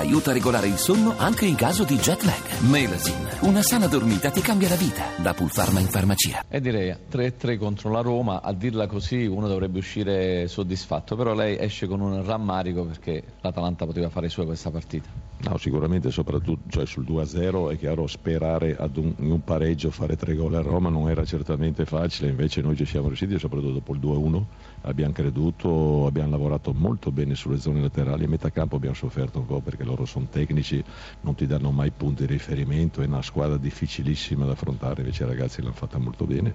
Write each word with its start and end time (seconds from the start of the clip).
aiuta 0.00 0.30
a 0.30 0.32
regolare 0.32 0.66
il 0.66 0.78
sonno 0.78 1.14
anche 1.16 1.44
in 1.44 1.54
caso 1.54 1.84
di 1.84 1.96
jet 1.96 2.22
lag. 2.22 2.60
Melasin, 2.70 3.28
una 3.40 3.62
sana 3.62 3.86
dormita 3.86 4.30
ti 4.30 4.40
cambia 4.40 4.68
la 4.68 4.74
vita. 4.74 5.04
Da 5.16 5.34
Pulpharma 5.34 5.78
in 5.78 5.88
farmacia. 5.88 6.44
E 6.48 6.60
direi 6.60 6.94
3-3 7.10 7.58
contro 7.58 7.90
la 7.90 8.00
Roma, 8.00 8.40
a 8.42 8.52
dirla 8.52 8.86
così 8.86 9.26
uno 9.26 9.46
dovrebbe 9.46 9.78
uscire 9.78 10.48
soddisfatto, 10.48 11.16
però 11.16 11.34
lei 11.34 11.58
esce 11.58 11.86
con 11.86 12.00
un 12.00 12.24
rammarico 12.24 12.84
perché 12.84 13.22
l'Atalanta 13.40 13.84
poteva 13.84 14.08
fare 14.08 14.28
sua 14.28 14.44
questa 14.46 14.70
partita. 14.70 15.08
No, 15.42 15.56
sicuramente 15.56 16.10
soprattutto 16.10 16.68
cioè 16.68 16.84
sul 16.84 17.04
2-0 17.04 17.72
è 17.72 17.78
chiaro 17.78 18.06
sperare 18.06 18.76
ad 18.76 18.96
un, 18.96 19.14
in 19.18 19.30
un 19.30 19.42
pareggio, 19.42 19.90
fare 19.90 20.16
tre 20.16 20.34
gol 20.34 20.54
a 20.54 20.60
Roma 20.60 20.90
non 20.90 21.08
era 21.08 21.24
certamente 21.24 21.86
facile, 21.86 22.28
invece 22.28 22.60
noi 22.60 22.76
ci 22.76 22.84
siamo 22.84 23.06
riusciti 23.06 23.38
soprattutto 23.38 23.72
dopo 23.72 23.94
il 23.94 24.00
2-1, 24.00 24.42
abbiamo 24.82 25.12
creduto, 25.12 26.06
abbiamo 26.06 26.30
lavorato 26.30 26.72
molto 26.72 27.10
bene 27.10 27.34
sulle 27.34 27.58
zone 27.58 27.80
laterali, 27.80 28.24
a 28.24 28.28
metà 28.28 28.50
campo 28.50 28.76
abbiamo 28.76 28.94
sofferto 28.94 29.38
un 29.38 29.46
po' 29.46 29.60
perché 29.60 29.82
loro 29.90 30.04
sono 30.04 30.26
tecnici, 30.30 30.82
non 31.22 31.34
ti 31.34 31.46
danno 31.46 31.70
mai 31.70 31.90
punti 31.90 32.26
di 32.26 32.32
riferimento, 32.32 33.02
è 33.02 33.06
una 33.06 33.22
squadra 33.22 33.56
difficilissima 33.56 34.44
da 34.44 34.52
affrontare, 34.52 35.00
invece 35.00 35.24
i 35.24 35.26
ragazzi 35.26 35.60
l'hanno 35.60 35.74
fatta 35.74 35.98
molto 35.98 36.24
bene. 36.24 36.54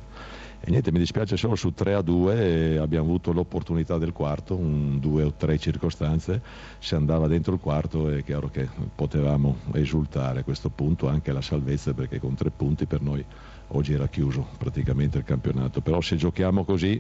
E 0.62 0.71
niente, 0.71 0.91
mi 0.91 0.98
dispiace 0.98 1.38
solo 1.38 1.55
su 1.55 1.73
3 1.73 1.93
a 1.93 2.02
2 2.02 2.79
abbiamo 2.79 3.05
avuto 3.05 3.31
l'opportunità 3.31 3.98
del 3.98 4.13
quarto, 4.13 4.55
un 4.55 4.99
2 4.99 5.23
o 5.23 5.34
3 5.34 5.59
circostanze, 5.59 6.41
si 6.79 6.95
andava 6.95 7.27
dentro 7.27 7.53
il 7.53 7.59
quarto 7.59 8.09
è 8.09 8.23
chiaro 8.23 8.49
che 8.49 8.67
potevamo 8.95 9.57
esultare 9.73 10.40
a 10.40 10.43
questo 10.43 10.70
punto 10.70 11.07
anche 11.07 11.31
la 11.31 11.41
salvezza 11.41 11.93
perché 11.93 12.20
con 12.20 12.34
tre 12.34 12.49
punti 12.49 12.85
per 12.88 13.02
noi 13.02 13.23
oggi 13.67 13.93
era 13.93 14.07
chiuso 14.07 14.48
praticamente 14.57 15.20
il 15.20 15.23
campionato, 15.23 15.81
però 15.81 16.02
se 16.02 16.15
giochiamo 16.15 16.63
così 16.63 16.99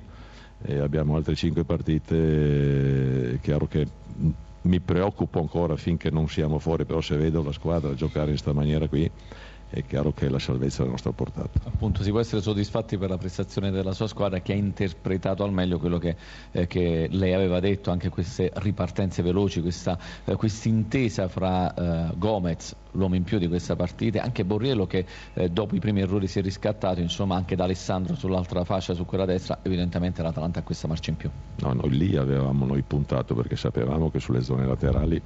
e 0.61 0.79
abbiamo 0.79 1.15
altre 1.15 1.35
5 1.35 1.63
partite 1.63 3.33
è 3.33 3.39
chiaro 3.39 3.67
che 3.67 3.87
mi 4.65 4.79
preoccupo 4.79 5.39
ancora 5.39 5.75
finché 5.75 6.09
non 6.09 6.27
siamo 6.27 6.59
fuori, 6.59 6.85
però 6.85 7.01
se 7.01 7.17
vedo 7.17 7.43
la 7.43 7.51
squadra 7.51 7.93
giocare 7.93 8.25
in 8.25 8.31
questa 8.31 8.53
maniera 8.53 8.87
qui 8.87 9.09
è 9.75 9.85
chiaro 9.85 10.13
che 10.13 10.29
la 10.29 10.39
salvezza 10.39 10.79
è 10.79 10.81
alla 10.83 10.91
nostra 10.91 11.11
portata. 11.11 11.59
Appunto, 11.65 12.01
si 12.01 12.09
può 12.09 12.21
essere 12.21 12.41
soddisfatti 12.41 12.97
per 12.97 13.09
la 13.09 13.17
prestazione 13.17 13.71
della 13.71 13.91
sua 13.91 14.07
squadra 14.07 14.39
che 14.39 14.53
ha 14.53 14.55
interpretato 14.55 15.43
al 15.43 15.51
meglio 15.51 15.79
quello 15.79 15.97
che, 15.97 16.15
eh, 16.51 16.65
che 16.65 17.07
lei 17.11 17.33
aveva 17.33 17.59
detto, 17.59 17.91
anche 17.91 18.07
queste 18.07 18.51
ripartenze 18.55 19.21
veloci, 19.21 19.59
questa 19.59 19.99
eh, 20.23 20.37
intesa 20.63 21.27
fra 21.27 21.73
eh, 21.73 22.13
Gomez, 22.15 22.73
l'uomo 22.91 23.15
in 23.15 23.23
più 23.23 23.37
di 23.37 23.49
questa 23.49 23.75
partita, 23.75 24.19
e 24.19 24.21
anche 24.21 24.45
Borriello 24.45 24.87
che 24.87 25.05
eh, 25.33 25.49
dopo 25.49 25.75
i 25.75 25.79
primi 25.79 25.99
errori 25.99 26.27
si 26.27 26.39
è 26.39 26.41
riscattato, 26.41 27.01
insomma 27.01 27.35
anche 27.35 27.57
da 27.57 27.65
Alessandro 27.65 28.15
sull'altra 28.15 28.63
fascia, 28.63 28.93
su 28.93 29.03
quella 29.03 29.25
destra, 29.25 29.59
evidentemente 29.61 30.21
l'Atalanta 30.21 30.59
ha 30.59 30.63
questa 30.63 30.87
marcia 30.87 31.11
in 31.11 31.17
più. 31.17 31.29
No, 31.57 31.73
noi 31.73 31.89
lì 31.89 32.15
avevamo 32.15 32.65
noi 32.65 32.81
puntato 32.81 33.35
perché 33.35 33.57
sapevamo 33.57 34.09
che 34.09 34.21
sulle 34.21 34.41
zone 34.41 34.65
laterali 34.65 35.21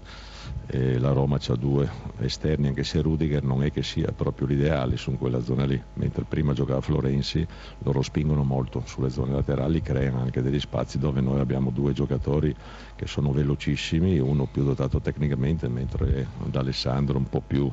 e 0.72 1.00
la 1.00 1.12
Roma 1.12 1.40
ha 1.44 1.56
due 1.56 1.90
esterni 2.20 2.68
anche 2.68 2.84
se 2.84 3.02
Rudiger 3.02 3.44
non 3.44 3.64
è 3.64 3.72
che 3.72 3.82
sia 3.82 4.12
proprio 4.12 4.39
l'ideale 4.46 4.98
su 4.98 5.12
quella 5.18 5.42
zona 5.42 5.66
lì 5.66 5.82
mentre 5.94 6.24
prima 6.26 6.54
giocava 6.54 6.82
Florenzi 6.82 7.46
loro 7.80 8.02
spingono 8.02 8.44
molto 8.44 8.84
sulle 8.86 9.10
zone 9.10 9.34
laterali 9.34 9.82
creano 9.82 10.20
anche 10.22 10.42
degli 10.42 10.60
spazi 10.60 10.98
dove 10.98 11.22
noi 11.22 11.40
abbiamo 11.40 11.72
due 11.72 11.94
giocatori 11.94 12.56
che 12.96 13.08
sono 13.08 13.32
velocissimi 13.32 14.20
uno 14.20 14.46
più 14.48 14.64
dotato 14.64 15.02
tecnicamente 15.02 15.68
mentre 15.68 16.30
D'Alessandro 16.46 17.18
un 17.18 17.28
po' 17.28 17.42
più 17.42 17.72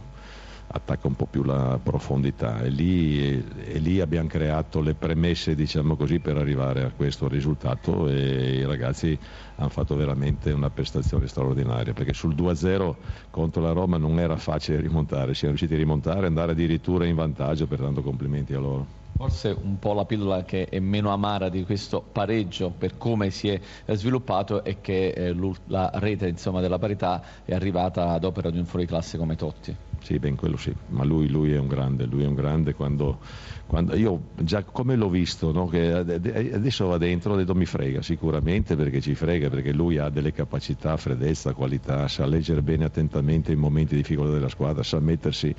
attacca 0.69 1.07
un 1.07 1.15
po' 1.15 1.27
più 1.27 1.43
la 1.43 1.79
profondità 1.83 2.61
e 2.63 2.71
lì, 2.71 3.45
e, 3.55 3.79
lì, 3.79 4.01
abbiamo 4.01 4.29
creato 4.29 4.81
le 4.81 4.95
premesse 4.95 5.55
diciamo 5.55 5.97
così, 5.97 6.21
per 6.21 6.37
arrivare 6.37 6.85
a 6.85 6.93
questo 6.93 7.29
risultato 7.29 8.09
e 8.09 8.57
i 8.59 8.65
ragazzi 8.65 9.19
hanno 9.57 9.69
fatto 9.69 9.95
veramente 9.95 10.51
una 10.53 10.71
prestazione 10.71 11.27
straordinaria 11.29 11.93
perché 11.93 12.13
sul 12.13 12.35
2-0 12.35 12.97
contro 13.31 13.63
la 13.63 13.73
Roma 13.73 13.97
non 13.97 14.19
era 14.19 14.37
facile 14.37 14.81
rimontare, 14.81 15.35
siamo 15.35 15.55
riusciti 15.55 15.75
a 15.75 15.79
rimontare 15.79 16.23
e 16.23 16.27
andare 16.27 16.53
addirittura 16.53 17.07
in 17.07 17.15
vantaggio, 17.15 17.67
pertanto 17.67 18.03
complimenti 18.03 18.55
a 18.55 18.59
loro. 18.59 19.05
Forse 19.17 19.57
un 19.59 19.79
po' 19.79 19.95
la 19.95 20.05
pillola 20.05 20.45
che 20.45 20.67
è 20.67 20.79
meno 20.79 21.11
amara 21.11 21.49
di 21.49 21.65
questo 21.65 22.03
pareggio 22.03 22.71
per 22.71 22.99
come 22.99 23.31
si 23.31 23.49
è 23.49 23.61
sviluppato 23.95 24.63
è 24.63 24.83
che 24.83 25.09
eh, 25.09 25.35
la 25.69 25.91
rete 25.95 26.29
insomma, 26.29 26.61
della 26.61 26.79
parità 26.79 27.25
è 27.43 27.55
arrivata 27.55 28.11
ad 28.11 28.25
opera 28.25 28.51
di 28.51 28.59
un 28.59 28.67
fuoriclasse 28.67 29.17
come 29.17 29.35
Totti. 29.35 29.75
Sì, 30.03 30.19
ben 30.19 30.37
quello 30.37 30.59
sì, 30.59 30.73
ma 30.89 31.03
lui, 31.03 31.29
lui, 31.29 31.53
è 31.53 31.59
un 31.59 31.67
grande, 31.67 32.05
lui 32.05 32.25
è 32.25 32.27
un 32.27 32.35
grande 32.35 32.75
quando, 32.75 33.19
quando 33.67 33.97
io 33.97 34.21
già 34.35 34.63
come 34.63 34.97
l'ho 34.97 35.09
visto, 35.09 35.51
no? 35.51 35.71
adesso 35.73 36.87
va 36.87 36.99
dentro, 36.99 37.33
ho 37.33 37.37
detto 37.37 37.55
mi 37.55 37.65
frega 37.65 38.03
sicuramente 38.03 38.77
perché 38.77 39.01
ci 39.01 39.15
frega, 39.15 39.49
perché 39.49 39.73
lui 39.73 39.97
ha 39.97 40.11
delle 40.11 40.31
capacità, 40.31 40.97
freddezza, 40.99 41.55
qualità, 41.55 42.07
sa 42.07 42.27
leggere 42.27 42.63
bene 42.63 42.85
attentamente 42.85 43.51
i 43.51 43.57
momenti 43.57 43.95
di 43.95 44.03
difficoltà 44.03 44.35
della 44.35 44.51
squadra, 44.51 44.83
sa 44.83 45.01
mettersi 45.01 45.55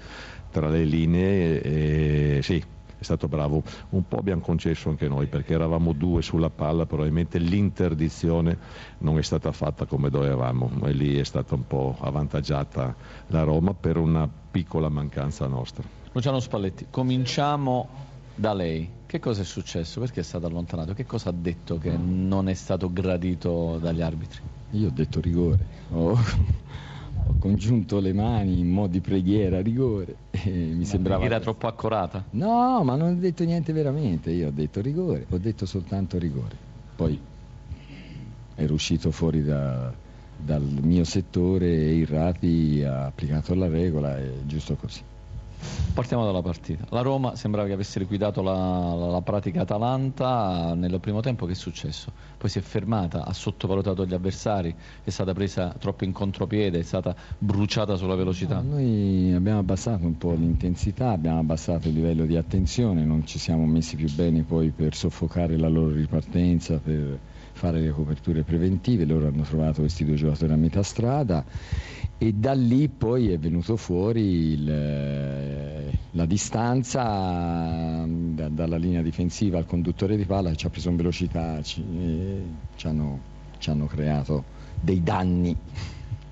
tra 0.50 0.69
le 0.69 0.84
linee 0.85 1.62
e 1.62 2.39
sì, 2.41 2.63
è 2.97 3.03
stato 3.03 3.28
bravo. 3.28 3.63
Un 3.90 4.08
po' 4.08 4.18
abbiamo 4.18 4.41
concesso 4.41 4.90
anche 4.90 5.08
noi 5.08 5.28
perché 5.28 5.53
eravamo 5.53 5.94
due 5.94 6.22
sulla 6.22 6.50
palla, 6.50 6.85
probabilmente 6.85 7.38
l'interdizione 7.40 8.58
non 9.00 9.18
è 9.18 9.22
stata 9.22 9.52
fatta 9.52 9.85
come 9.85 10.09
dovevamo 10.09 10.69
e 10.84 10.91
lì 10.91 11.18
è 11.18 11.24
stata 11.24 11.56
un 11.56 11.68
po' 11.68 11.96
avvantaggiata 12.00 12.96
la 13.28 13.44
Roma 13.44 13.74
per 13.74 13.97
una 13.97 14.28
piccola 14.28 14.90
mancanza 14.90 15.47
nostra. 15.47 15.84
Luciano 16.12 16.40
Spalletti, 16.40 16.88
cominciamo 16.90 17.88
da 18.34 18.53
lei. 18.53 18.90
Che 19.06 19.19
cosa 19.19 19.41
è 19.41 19.46
successo? 19.46 20.00
Perché 20.00 20.22
è 20.22 20.24
stato 20.24 20.47
allontanato? 20.47 20.94
Che 20.94 21.06
cosa 21.06 21.30
ha 21.30 21.34
detto 21.34 21.78
che 21.78 21.96
non 21.96 22.50
è 22.50 22.53
stato 22.53 22.91
gradito 22.91 23.78
dagli 23.80 24.02
arbitri? 24.02 24.41
Io 24.72 24.88
ho 24.88 24.91
detto 24.91 25.22
rigore. 25.22 25.66
Oh 25.91 26.18
ho 27.28 27.36
congiunto 27.40 28.00
le 28.00 28.13
mani 28.13 28.59
in 28.59 28.69
modo 28.69 28.94
di 28.94 29.02
preghiera, 29.02 29.62
rigore. 29.62 30.16
E 30.47 30.74
mi 30.74 30.85
sembrava. 30.85 31.25
Era 31.25 31.40
troppo 31.40 31.68
accurata? 31.68 32.24
No, 32.31 32.84
ma 32.84 32.96
non 32.96 33.09
ho 33.12 33.16
detto 33.16 33.44
niente 33.44 33.74
veramente. 33.74 34.31
Io 34.31 34.47
ho 34.47 34.52
detto 34.52 34.80
rigore, 34.80 35.25
ho 35.30 35.38
detto 35.38 35.66
soltanto 35.66 36.18
rigore. 36.18 36.56
Poi 36.96 37.19
ero 38.56 38.74
uscito 38.74 39.12
fuori 39.12 39.44
da, 39.44 39.94
dal 40.38 40.63
mio 40.63 41.03
settore 41.03 41.68
e 41.68 41.97
il 41.97 42.07
Rati 42.07 42.81
ha 42.84 43.06
applicato 43.06 43.53
la 43.56 43.68
regola, 43.68 44.18
è 44.18 44.31
giusto 44.46 44.75
così. 44.75 45.02
Partiamo 45.97 46.25
dalla 46.25 46.44
partita. 46.44 46.85
La 46.90 47.02
Roma 47.02 47.35
sembrava 47.35 47.68
che 47.68 47.74
avesse 47.74 47.97
liquidato 47.97 48.44
la, 48.44 48.53
la, 48.94 49.08
la, 49.08 49.22
pratica 49.22 49.62
Atalanta 49.62 50.75
nel 50.75 51.00
primo 51.00 51.22
tempo. 51.22 51.47
Che 51.47 51.53
è 51.53 51.56
successo? 51.56 52.12
Poi 52.38 52.52
si 52.52 52.59
è 52.59 52.62
fermata, 52.62 53.25
ha 53.25 53.34
sottovalutato 53.34 54.06
gli 54.06 54.13
avversari, 54.13 54.75
è 55.03 55.09
stata 55.09 55.34
presa 55.34 55.74
troppo 55.80 56.03
in 56.03 56.12
contropiede, 56.12 56.78
è 56.78 56.84
stata 56.84 57.16
bruciata 57.40 57.96
sulla 57.96 58.13
velocità. 58.13 58.62
No, 58.62 58.75
noi 58.75 59.34
abbiamo 59.34 59.57
abbassato 59.57 60.06
un 60.06 60.19
po' 60.19 60.34
l'intensità, 60.34 61.09
abbiamo 61.09 61.40
abbassato 61.40 61.88
il 61.88 61.96
livello 61.96 62.28
di 62.28 62.38
attenzione, 62.38 63.03
non 63.03 63.25
ci 63.25 63.40
siamo 63.40 63.66
messi 63.66 63.96
più 63.96 64.13
bene 64.13 64.44
poi 64.44 64.69
per 64.69 64.94
soffocare 64.94 65.57
la 65.57 65.68
loro 65.68 65.94
ripartenza, 65.94 66.78
per 66.78 67.18
fare 67.57 67.81
le 67.81 67.90
coperture 67.91 68.44
preventive. 68.44 69.03
Loro 69.06 69.28
hanno 69.28 69.44
trovato 69.44 69.81
questi 69.81 70.06
due 70.06 70.16
giocatori 70.16 70.53
a 70.53 70.56
metà 70.56 70.81
strada 70.84 71.44
e 72.19 72.34
da 72.34 72.53
lì 72.53 72.88
poi 72.88 73.31
è 73.31 73.38
venuto 73.38 73.75
fuori 73.75 74.22
il, 74.53 74.66
la 76.12 76.25
distanza 76.25 78.03
da, 78.07 78.47
dalla 78.50 78.78
linea 78.78 79.01
difensiva 79.01 79.57
al 79.59 79.66
conduttore 79.66 80.16
di 80.18 80.25
palla 80.25 80.50
che 80.50 80.56
ci 80.56 80.66
ha 80.66 80.69
preso 80.69 80.90
in 80.90 80.95
velocità 80.95 81.62
ci, 81.62 81.84
e 82.00 82.41
ci 82.75 82.88
hanno, 82.88 83.19
ci 83.59 83.69
hanno 83.69 83.85
creato 83.85 84.44
dei 84.79 85.03
danni. 85.03 85.56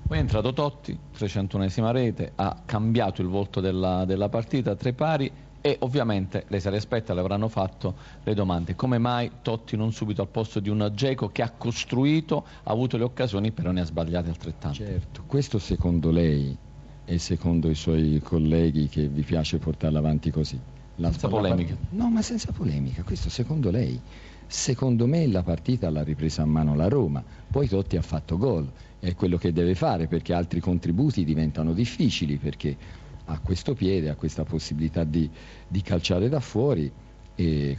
Poi 0.06 0.18
è 0.18 0.20
entrato 0.20 0.52
Totti, 0.52 0.96
301esima 1.18 1.90
rete, 1.90 2.30
ha 2.36 2.62
cambiato 2.64 3.22
il 3.22 3.26
volto 3.26 3.60
della, 3.60 4.04
della 4.04 4.28
partita, 4.28 4.76
tre 4.76 4.92
pari 4.92 5.28
e 5.60 5.78
ovviamente 5.80 6.44
lei 6.46 6.60
se 6.60 6.70
le 6.70 6.76
aspetta, 6.76 7.12
le 7.12 7.18
avranno 7.18 7.48
fatto 7.48 7.96
le 8.22 8.32
domande. 8.32 8.76
Come 8.76 8.98
mai 8.98 9.28
Totti 9.42 9.76
non 9.76 9.90
subito 9.90 10.22
al 10.22 10.28
posto 10.28 10.60
di 10.60 10.68
un 10.68 10.92
Geco 10.94 11.30
che 11.30 11.42
ha 11.42 11.50
costruito, 11.50 12.46
ha 12.62 12.70
avuto 12.70 12.96
le 12.96 13.02
occasioni 13.02 13.50
però 13.50 13.72
ne 13.72 13.80
ha 13.80 13.84
sbagliate 13.84 14.28
altrettanto? 14.28 14.76
Certo, 14.76 15.24
questo 15.26 15.58
secondo 15.58 16.12
lei 16.12 16.56
e 17.04 17.18
secondo 17.18 17.68
i 17.68 17.74
suoi 17.74 18.20
colleghi 18.22 18.88
che 18.88 19.08
vi 19.08 19.22
piace 19.22 19.58
portarla 19.58 19.98
avanti 19.98 20.30
così? 20.30 20.60
Senza 20.98 21.28
polemica. 21.28 21.76
No, 21.90 22.08
ma 22.10 22.22
senza 22.22 22.52
polemica, 22.52 23.02
questo 23.02 23.28
secondo 23.28 23.70
lei. 23.70 24.00
Secondo 24.46 25.06
me 25.06 25.26
la 25.26 25.42
partita 25.42 25.90
l'ha 25.90 26.02
ripresa 26.02 26.42
a 26.42 26.46
mano 26.46 26.74
la 26.74 26.88
Roma, 26.88 27.22
poi 27.50 27.68
Totti 27.68 27.96
ha 27.96 28.02
fatto 28.02 28.38
gol, 28.38 28.70
è 28.98 29.14
quello 29.14 29.36
che 29.36 29.52
deve 29.52 29.74
fare 29.74 30.06
perché 30.06 30.32
altri 30.32 30.60
contributi 30.60 31.24
diventano 31.24 31.72
difficili 31.72 32.38
perché 32.38 32.76
ha 33.24 33.40
questo 33.40 33.74
piede, 33.74 34.08
ha 34.08 34.14
questa 34.14 34.44
possibilità 34.44 35.04
di, 35.04 35.28
di 35.66 35.82
calciare 35.82 36.28
da 36.28 36.40
fuori 36.40 36.90
e, 37.34 37.76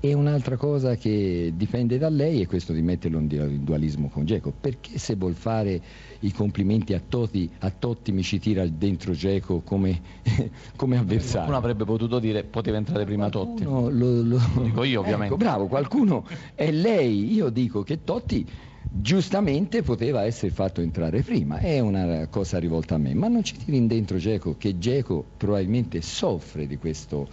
e 0.00 0.14
un'altra 0.14 0.56
cosa 0.56 0.94
che 0.94 1.52
dipende 1.56 1.98
da 1.98 2.08
lei 2.08 2.40
è 2.40 2.46
questo 2.46 2.72
di 2.72 2.82
metterlo 2.82 3.18
in 3.18 3.64
dualismo 3.64 4.08
con 4.08 4.24
Geco, 4.24 4.52
perché 4.58 4.98
se 4.98 5.16
vuol 5.16 5.34
fare 5.34 5.80
i 6.20 6.32
complimenti 6.32 6.94
a 6.94 7.00
Totti, 7.06 7.50
a 7.58 7.70
Totti 7.70 8.12
mi 8.12 8.22
ci 8.22 8.38
tira 8.38 8.66
dentro 8.66 9.12
Geco 9.12 9.60
come, 9.60 10.00
come 10.76 10.98
avversario? 10.98 11.30
Qualcuno 11.30 11.56
avrebbe 11.56 11.84
potuto 11.84 12.18
dire 12.18 12.44
poteva 12.44 12.76
entrare 12.76 13.04
prima 13.04 13.28
Totti. 13.28 13.64
Lo, 13.64 13.88
lo, 13.90 14.22
lo 14.22 14.40
dico 14.62 14.84
io 14.84 15.00
ovviamente. 15.00 15.34
Ecco, 15.34 15.36
bravo, 15.36 15.66
qualcuno 15.66 16.24
è 16.54 16.70
lei, 16.70 17.32
io 17.32 17.48
dico 17.48 17.82
che 17.82 18.04
Totti 18.04 18.46
giustamente 18.90 19.82
poteva 19.82 20.24
essere 20.24 20.50
fatto 20.52 20.80
entrare 20.80 21.22
prima, 21.22 21.58
è 21.58 21.80
una 21.80 22.26
cosa 22.28 22.58
rivolta 22.58 22.94
a 22.94 22.98
me, 22.98 23.14
ma 23.14 23.28
non 23.28 23.42
ci 23.42 23.56
tiri 23.56 23.86
dentro 23.86 24.16
Geco 24.16 24.56
che 24.56 24.78
Geco 24.78 25.24
probabilmente 25.36 26.00
soffre 26.00 26.66
di 26.66 26.76
questo, 26.76 27.28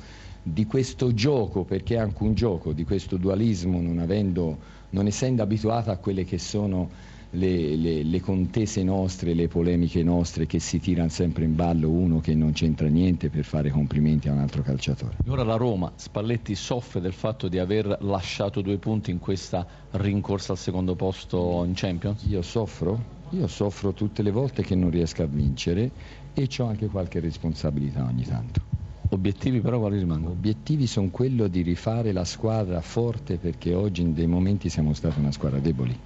di 0.47 0.67
questo 0.67 1.11
gioco, 1.11 1.63
perché 1.63 1.95
è 1.95 1.97
anche 1.97 2.21
un 2.21 2.35
gioco, 2.35 2.71
di 2.71 2.83
questo 2.83 3.17
dualismo 3.17 3.81
non, 3.81 3.97
avendo, 3.97 4.55
non 4.91 5.07
essendo 5.07 5.41
abituato 5.41 5.89
a 5.89 5.97
quelle 5.97 6.23
che 6.23 6.37
sono 6.37 6.87
le, 7.31 7.75
le, 7.75 8.03
le, 8.03 8.21
contese 8.21 8.83
nostre, 8.83 9.33
le 9.33 9.47
polemiche 9.47 10.03
nostre 10.03 10.45
che 10.45 10.59
si 10.59 10.79
tirano 10.79 11.09
sempre 11.09 11.45
in 11.45 11.55
ballo 11.55 11.89
uno 11.89 12.19
che 12.19 12.35
non 12.35 12.51
c'entra 12.51 12.87
niente 12.87 13.31
per 13.31 13.43
fare 13.43 13.71
complimenti 13.71 14.27
a 14.27 14.33
un 14.33 14.37
altro 14.37 14.61
calciatore. 14.61 15.17
Ora 15.25 15.43
la 15.43 15.55
Roma, 15.55 15.91
Spalletti 15.95 16.53
soffre 16.53 17.01
del 17.01 17.13
fatto 17.13 17.47
di 17.47 17.57
aver 17.57 17.97
lasciato 18.01 18.61
due 18.61 18.77
punti 18.77 19.09
in 19.09 19.17
questa 19.17 19.65
rincorsa 19.93 20.51
al 20.51 20.59
secondo 20.59 20.93
posto 20.93 21.63
in 21.65 21.73
Champions? 21.73 22.23
Io 22.29 22.43
soffro, 22.43 23.03
io 23.31 23.47
soffro 23.47 23.93
tutte 23.93 24.21
le 24.21 24.29
volte 24.29 24.61
che 24.61 24.75
non 24.75 24.91
riesco 24.91 25.23
a 25.23 25.27
vincere 25.27 25.89
e 26.35 26.47
ho 26.59 26.65
anche 26.65 26.85
qualche 26.85 27.19
responsabilità 27.19 28.03
ogni 28.03 28.25
tanto. 28.25 28.74
Obiettivi 29.15 29.61
però 29.61 29.79
quali 29.79 29.97
rimangono? 29.97 30.33
Obiettivi 30.33 30.87
sono 30.87 31.09
quello 31.09 31.47
di 31.47 31.61
rifare 31.61 32.11
la 32.11 32.25
squadra 32.25 32.81
forte 32.81 33.37
perché 33.37 33.73
oggi 33.73 34.01
in 34.01 34.13
dei 34.13 34.27
momenti 34.27 34.67
siamo 34.67 34.93
stati 34.93 35.21
una 35.21 35.31
squadra 35.31 35.59
deboli. 35.59 35.97